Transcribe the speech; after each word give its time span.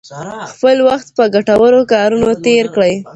خپل 0.51 0.77
وخت 0.89 1.07
په 1.17 1.23
ګټورو 1.35 1.79
کارونو 1.93 2.29
تیر 2.45 2.65
کړئ. 2.75 2.93